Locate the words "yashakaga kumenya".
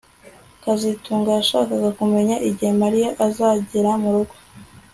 1.37-2.35